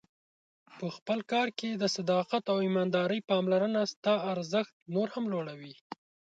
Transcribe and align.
په 0.77 0.85
خپل 0.95 1.19
کار 1.31 1.47
کې 1.59 1.69
د 1.75 1.83
صداقت 1.95 2.43
او 2.51 2.57
ایماندارۍ 2.65 3.19
پاملرنه 3.31 3.81
ستا 3.93 4.13
ارزښت 4.33 4.73
نور 4.95 5.07
هم 5.15 5.25
لوړوي. 5.33 5.75